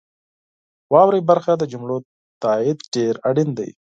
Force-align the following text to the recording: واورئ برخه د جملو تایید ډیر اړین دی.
واورئ 0.93 1.21
برخه 1.29 1.51
د 1.57 1.63
جملو 1.71 1.97
تایید 2.43 2.79
ډیر 2.93 3.15
اړین 3.29 3.49
دی. 3.57 3.69